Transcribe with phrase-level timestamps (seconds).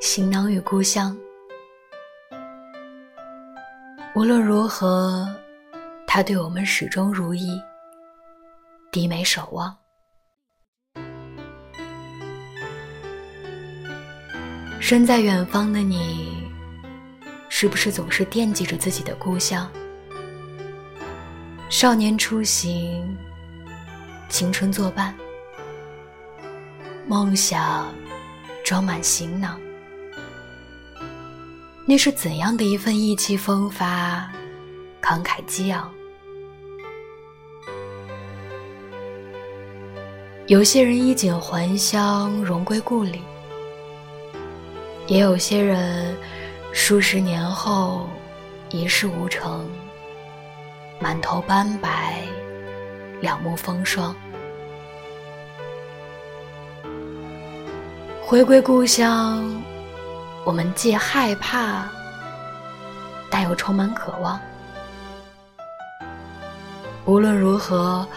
[0.00, 1.16] 行囊与故乡。
[4.14, 5.28] 无论如何，
[6.06, 7.60] 他对我们始终如一，
[8.92, 9.76] 低眉守望。
[14.78, 16.48] 身在远方的你，
[17.48, 19.68] 是不是总是惦记着自己的故乡？
[21.68, 23.18] 少年初行，
[24.28, 25.12] 青春作伴，
[27.08, 27.92] 梦想
[28.64, 29.60] 装满行囊。
[31.90, 34.30] 那是怎样的一份意气风发、
[35.00, 35.90] 慷慨激昂？
[40.48, 43.20] 有些人衣锦还乡，荣归故里；
[45.06, 46.14] 也有些人
[46.74, 48.06] 数十年后
[48.68, 49.66] 一事无成，
[51.00, 52.22] 满头斑白，
[53.22, 54.14] 两目风霜。
[58.20, 59.42] 回归故乡。
[60.48, 61.86] 我们既害怕，
[63.28, 64.40] 但又充满渴望。
[67.04, 68.08] 无论如何，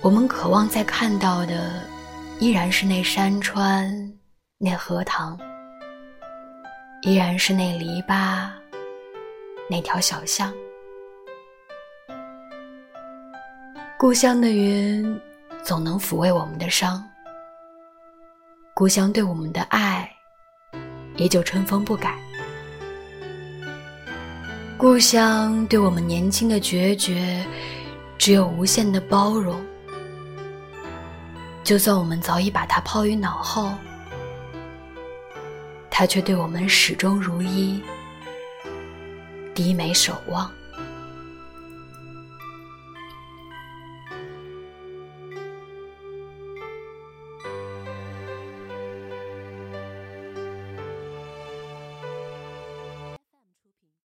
[0.00, 1.80] 我们渴望再看到的，
[2.40, 3.88] 依然是那山川，
[4.58, 5.38] 那荷塘，
[7.02, 8.50] 依然是那篱笆，
[9.70, 10.52] 那条小巷。
[13.96, 15.20] 故乡的云，
[15.62, 17.00] 总能抚慰我们的伤。
[18.74, 19.95] 故乡对我们的爱。
[21.16, 22.14] 依旧春风不改，
[24.76, 27.44] 故乡对我们年轻的决绝，
[28.18, 29.64] 只有无限的包容。
[31.64, 33.72] 就算我们早已把它抛于脑后，
[35.90, 37.82] 它却对我们始终如一，
[39.54, 40.50] 低眉守望。